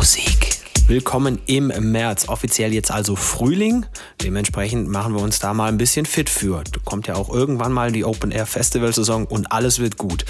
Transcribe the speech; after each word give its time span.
Musik. 0.00 0.56
Willkommen 0.86 1.40
im 1.44 1.66
März. 1.92 2.30
Offiziell 2.30 2.72
jetzt 2.72 2.90
also 2.90 3.16
Frühling. 3.16 3.84
Dementsprechend 4.22 4.88
machen 4.88 5.12
wir 5.14 5.20
uns 5.20 5.40
da 5.40 5.52
mal 5.52 5.68
ein 5.68 5.76
bisschen 5.76 6.06
fit 6.06 6.30
für. 6.30 6.64
Kommt 6.86 7.06
ja 7.06 7.16
auch 7.16 7.28
irgendwann 7.28 7.70
mal 7.70 7.92
die 7.92 8.06
Open 8.06 8.30
Air 8.30 8.46
Festival 8.46 8.94
Saison 8.94 9.26
und 9.26 9.52
alles 9.52 9.78
wird 9.78 9.98
gut. 9.98 10.24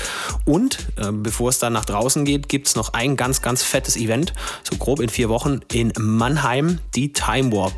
Und 0.44 0.88
äh, 0.96 1.12
bevor 1.12 1.50
es 1.50 1.60
dann 1.60 1.72
nach 1.72 1.84
draußen 1.84 2.24
geht, 2.24 2.48
gibt 2.48 2.66
es 2.66 2.74
noch 2.74 2.94
ein 2.94 3.16
ganz, 3.16 3.42
ganz 3.42 3.62
fettes 3.62 3.96
Event. 3.96 4.32
So 4.68 4.76
grob 4.76 4.98
in 4.98 5.08
vier 5.08 5.28
Wochen 5.28 5.60
in 5.70 5.92
Mannheim, 5.96 6.80
die 6.96 7.12
Time 7.12 7.52
Warp. 7.52 7.74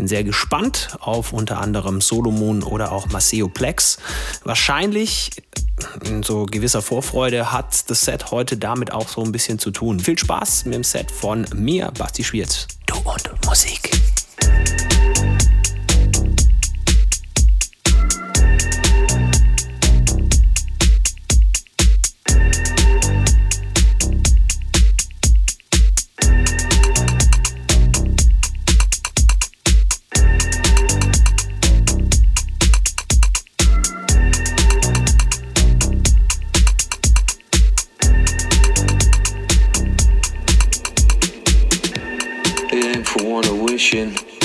Bin 0.00 0.08
sehr 0.08 0.24
gespannt 0.24 0.96
auf 1.00 1.34
unter 1.34 1.60
anderem 1.60 2.00
Solomon 2.00 2.62
oder 2.62 2.90
auch 2.90 3.08
Maceo 3.08 3.48
Plex. 3.48 3.98
Wahrscheinlich 4.44 5.30
in 6.06 6.22
so 6.22 6.46
gewisser 6.46 6.80
Vorfreude 6.80 7.52
hat 7.52 7.90
das 7.90 8.06
Set 8.06 8.30
heute 8.30 8.56
damit 8.56 8.94
auch 8.94 9.10
so 9.10 9.22
ein 9.22 9.30
bisschen 9.30 9.58
zu 9.58 9.70
tun. 9.70 10.00
Viel 10.00 10.18
Spaß 10.18 10.64
mit 10.64 10.72
dem 10.72 10.84
Set 10.84 11.10
von 11.10 11.44
mir, 11.54 11.92
Basti 11.98 12.24
Schwierz. 12.24 12.66
Du 12.86 12.94
und 13.04 13.30
Musik. 13.44 13.90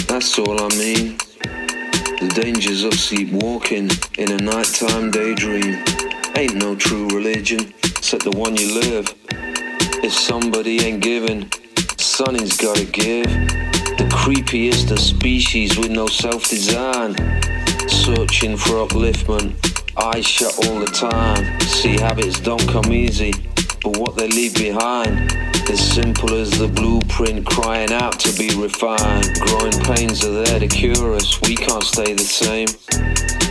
That's 0.08 0.39
all 0.39 0.59
I 0.59 0.69
mean. 0.77 1.17
The 2.19 2.31
dangers 2.41 2.83
of 2.83 2.94
sleepwalking 2.94 3.89
in 4.17 4.31
a 4.31 4.38
nighttime 4.38 5.11
daydream. 5.11 5.83
Ain't 6.35 6.55
no 6.55 6.75
true 6.75 7.07
religion, 7.09 7.73
except 7.83 8.23
the 8.23 8.31
one 8.31 8.55
you 8.55 8.73
live. 8.80 9.13
If 10.03 10.13
somebody 10.13 10.81
ain't 10.81 11.02
giving, 11.02 11.52
something's 11.97 12.57
gotta 12.57 12.85
give. 12.85 13.27
The 13.97 14.07
creepiest 14.11 14.89
of 14.91 15.00
species 15.00 15.77
with 15.77 15.91
no 15.91 16.07
self 16.07 16.50
design. 16.50 17.16
Searching 17.88 18.57
for 18.57 18.88
upliftment, 18.88 19.53
eyes 19.95 20.25
shut 20.25 20.53
all 20.66 20.79
the 20.79 20.88
time. 20.88 21.59
See, 21.61 22.00
habits 22.00 22.39
don't 22.39 22.67
come 22.69 22.91
easy, 22.91 23.33
but 23.83 23.97
what 23.97 24.16
they 24.16 24.27
leave 24.27 24.55
behind 24.55 25.44
as 25.69 25.80
simple 25.80 26.33
as 26.35 26.52
the 26.52 26.67
blueprint 26.67 27.45
crying 27.45 27.91
out 27.91 28.19
to 28.19 28.31
be 28.38 28.49
refined. 28.55 29.27
Growing 29.39 29.72
pains 29.83 30.23
are 30.25 30.44
there 30.44 30.59
to 30.59 30.67
cure 30.67 31.16
us, 31.16 31.41
we 31.41 31.55
can't 31.55 31.83
stay 31.83 32.13
the 32.13 32.23
same. 32.23 32.67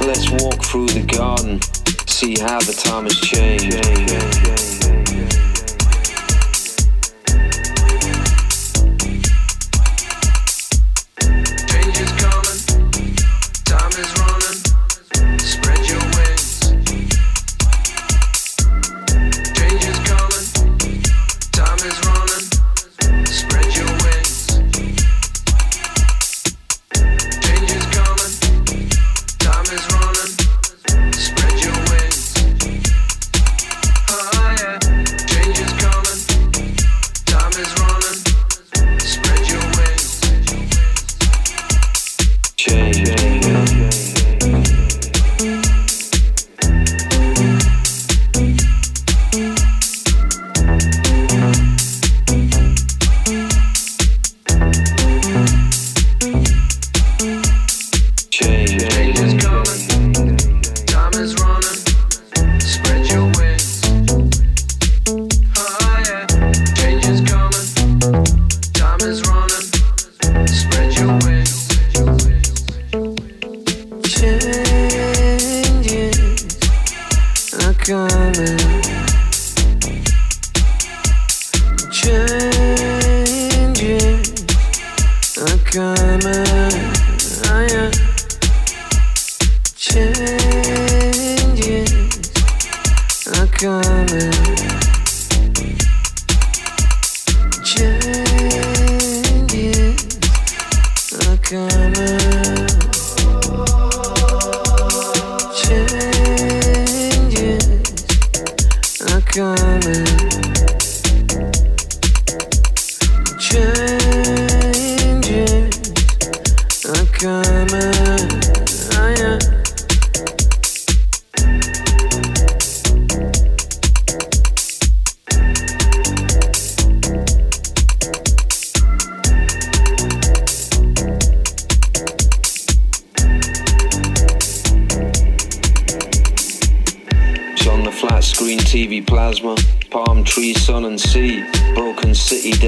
Let's 0.06 0.30
walk 0.30 0.64
through 0.64 0.88
the 0.88 1.04
garden, 1.06 1.60
see 2.06 2.38
how 2.40 2.60
the 2.60 2.72
time 2.72 3.04
has 3.04 3.18
changed. 3.20 4.63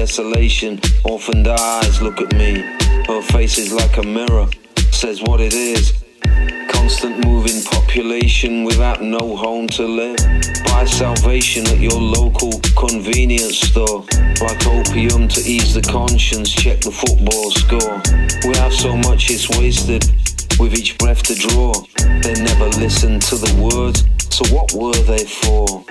Desolation. 0.07 0.79
Orphaned 1.03 1.47
eyes 1.47 2.01
look 2.01 2.21
at 2.21 2.31
me. 2.33 2.61
Her 3.07 3.21
face 3.21 3.57
is 3.57 3.73
like 3.73 3.97
a 3.97 4.03
mirror, 4.03 4.47
says 4.91 5.21
what 5.21 5.39
it 5.41 5.53
is. 5.53 5.93
Constant 6.69 7.25
moving 7.25 7.61
population 7.63 8.63
without 8.63 9.01
no 9.01 9.35
home 9.35 9.67
to 9.69 9.85
live. 9.85 10.17
Buy 10.65 10.85
salvation 10.85 11.67
at 11.67 11.79
your 11.79 11.99
local 11.99 12.51
convenience 12.75 13.59
store. 13.59 14.05
Like 14.41 14.65
opium 14.65 15.27
to 15.27 15.41
ease 15.41 15.73
the 15.73 15.81
conscience, 15.81 16.51
check 16.51 16.79
the 16.81 16.91
football 16.91 17.51
score. 17.51 18.01
We 18.49 18.57
have 18.57 18.73
so 18.73 18.95
much 18.95 19.29
it's 19.29 19.49
wasted 19.57 20.03
with 20.59 20.73
each 20.73 20.97
breath 20.97 21.23
to 21.23 21.35
draw. 21.35 21.73
They 22.21 22.33
never 22.41 22.67
listened 22.79 23.21
to 23.23 23.35
the 23.35 23.51
words, 23.61 24.03
so 24.29 24.45
what 24.53 24.73
were 24.73 24.95
they 25.03 25.25
for? 25.25 25.83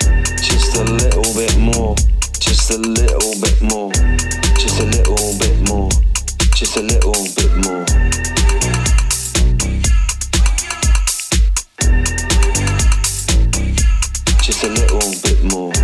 Just 0.42 0.76
a 0.76 0.84
little 0.84 1.34
bit 1.34 1.56
more. 1.58 1.94
Just 2.40 2.70
a 2.70 2.78
little 2.78 3.34
bit 3.40 3.62
more. 3.62 3.92
Just 4.58 4.80
a 4.80 4.84
little 4.84 5.34
bit 5.38 5.68
more. 5.68 5.90
Just 6.54 6.76
a 6.76 6.82
little 6.82 7.12
bit 7.36 7.52
more. 7.64 7.84
Just 14.42 14.64
a 14.64 14.68
little 14.68 15.12
bit 15.22 15.44
more. 15.52 15.75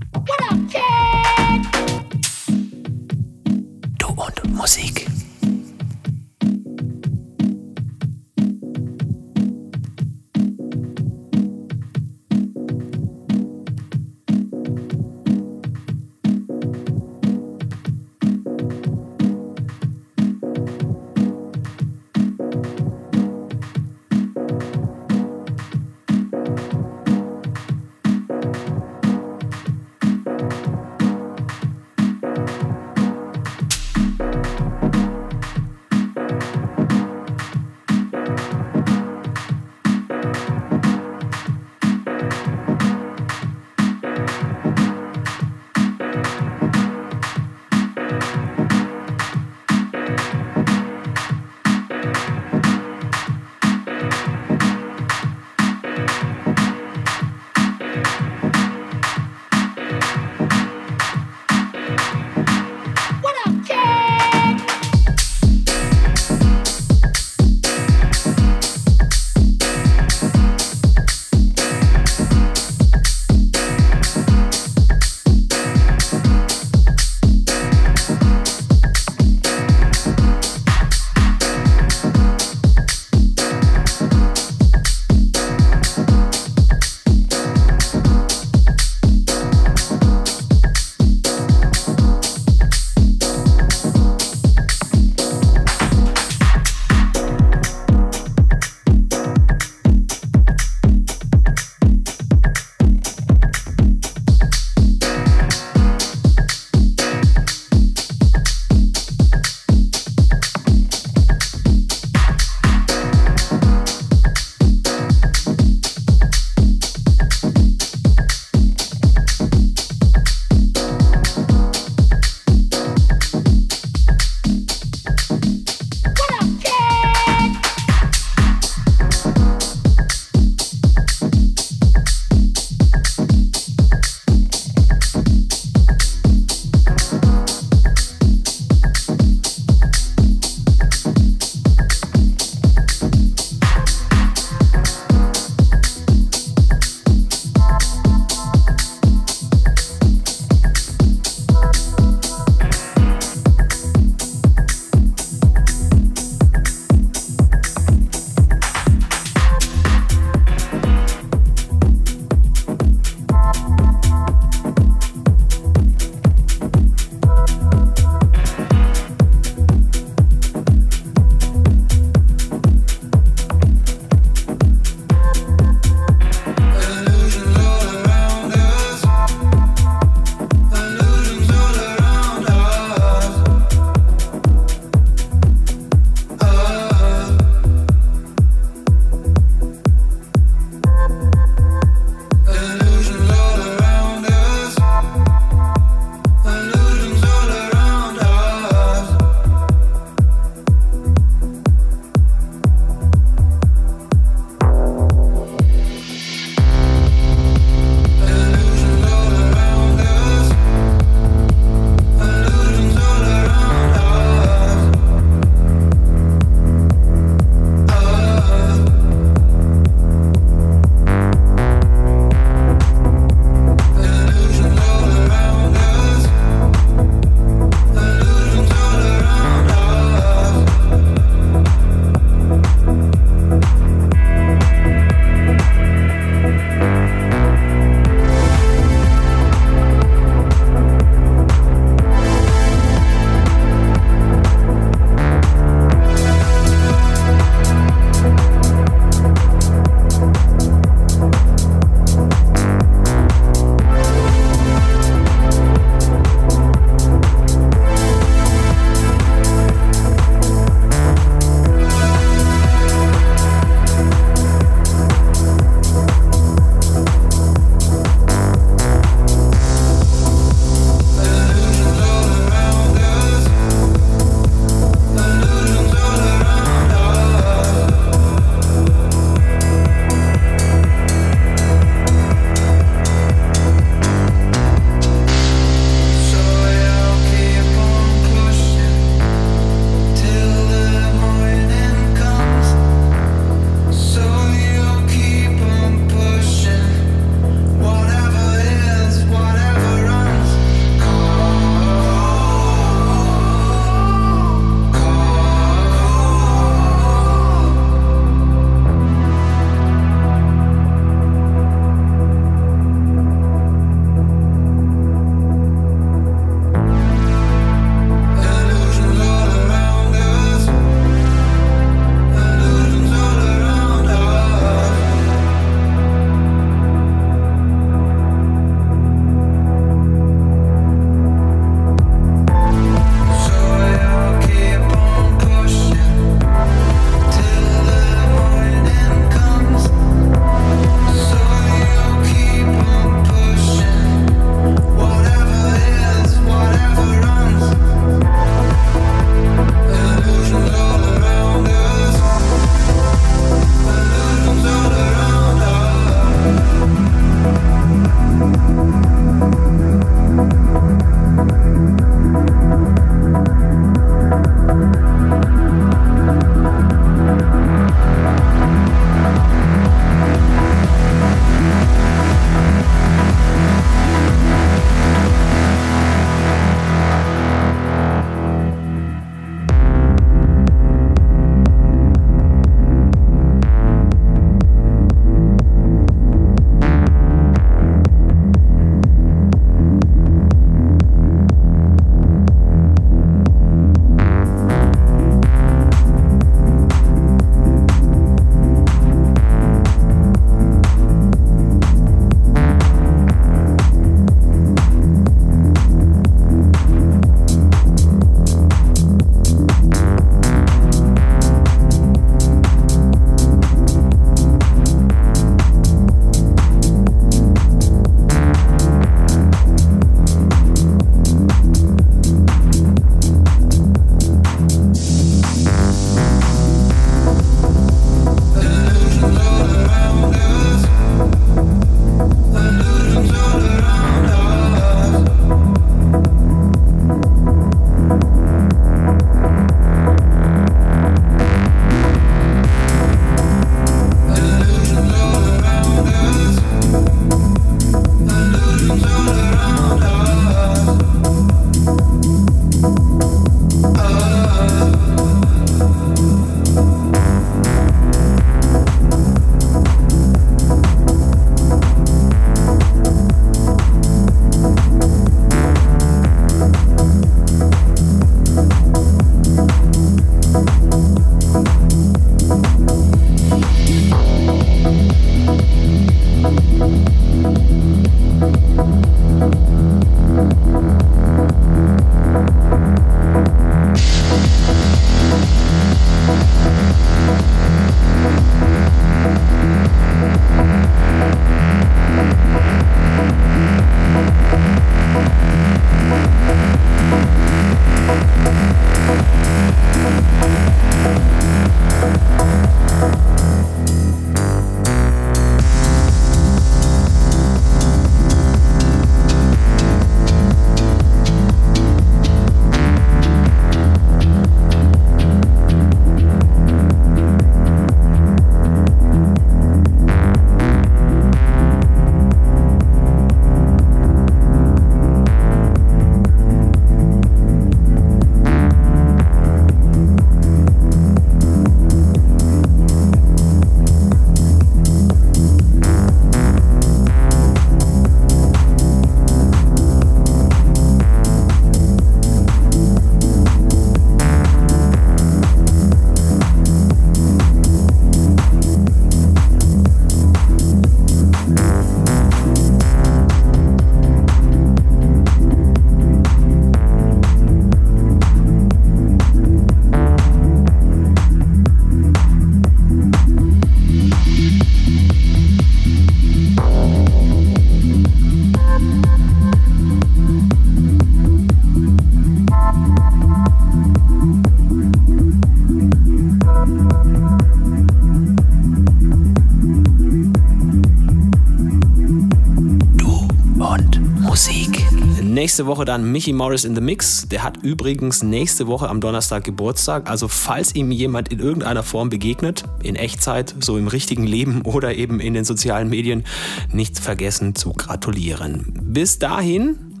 Nächste 585.62 585.76
Woche 585.76 585.84
dann 585.84 586.10
Mickey 586.10 586.32
Morris 586.32 586.64
in 586.64 586.74
the 586.74 586.80
Mix. 586.80 587.28
Der 587.28 587.44
hat 587.44 587.58
übrigens 587.62 588.24
nächste 588.24 588.66
Woche 588.66 588.88
am 588.88 589.00
Donnerstag 589.00 589.44
Geburtstag. 589.44 590.10
Also 590.10 590.26
falls 590.26 590.74
ihm 590.74 590.90
jemand 590.90 591.28
in 591.28 591.38
irgendeiner 591.38 591.84
Form 591.84 592.08
begegnet, 592.08 592.64
in 592.82 592.96
Echtzeit, 592.96 593.54
so 593.60 593.78
im 593.78 593.86
richtigen 593.86 594.24
Leben 594.26 594.62
oder 594.62 594.96
eben 594.96 595.20
in 595.20 595.34
den 595.34 595.44
sozialen 595.44 595.88
Medien, 595.88 596.24
nicht 596.72 596.98
vergessen 596.98 597.54
zu 597.54 597.74
gratulieren. 597.74 598.76
Bis 598.82 599.20
dahin, 599.20 600.00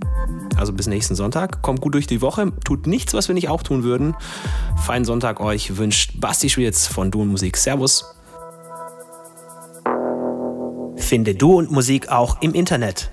also 0.56 0.72
bis 0.72 0.88
nächsten 0.88 1.14
Sonntag, 1.14 1.62
kommt 1.62 1.80
gut 1.80 1.94
durch 1.94 2.08
die 2.08 2.22
Woche, 2.22 2.50
tut 2.64 2.88
nichts, 2.88 3.14
was 3.14 3.28
wir 3.28 3.36
nicht 3.36 3.48
auch 3.48 3.62
tun 3.62 3.84
würden. 3.84 4.16
Feinen 4.84 5.04
Sonntag 5.04 5.38
euch 5.38 5.76
wünscht 5.76 6.20
Basti 6.20 6.50
Schwierz 6.50 6.88
von 6.88 7.12
Du 7.12 7.22
und 7.22 7.28
Musik. 7.28 7.56
Servus. 7.56 8.16
Finde 10.96 11.36
Du 11.36 11.56
und 11.56 11.70
Musik 11.70 12.08
auch 12.08 12.42
im 12.42 12.52
Internet. 12.52 13.12